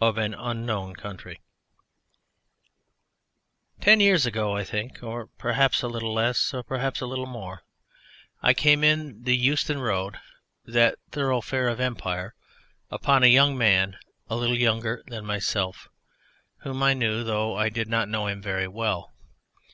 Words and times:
OF 0.00 0.16
AN 0.16 0.32
UNKNOWN 0.32 0.94
COUNTRY 0.96 1.42
Ten 3.82 4.00
years 4.00 4.24
ago, 4.24 4.56
I 4.56 4.64
think, 4.64 5.02
or 5.02 5.26
perhaps 5.26 5.82
a 5.82 5.88
little 5.88 6.14
less 6.14 6.54
or 6.54 6.62
perhaps 6.62 7.02
a 7.02 7.06
little 7.06 7.26
more, 7.26 7.64
I 8.40 8.54
came 8.54 8.82
in 8.82 9.24
the 9.24 9.36
Euston 9.36 9.78
Road 9.78 10.18
that 10.64 10.96
thoroughfare 11.10 11.68
of 11.68 11.80
Empire 11.80 12.34
upon 12.90 13.22
a 13.22 13.26
young 13.26 13.58
man 13.58 13.98
a 14.30 14.36
little 14.36 14.56
younger 14.56 15.04
than 15.08 15.26
myself 15.26 15.90
whom 16.62 16.82
I 16.82 16.94
knew, 16.94 17.22
though 17.22 17.54
I 17.54 17.68
did 17.68 17.88
not 17.90 18.08
know 18.08 18.26
him 18.26 18.40
very 18.40 18.66
well. 18.66 19.12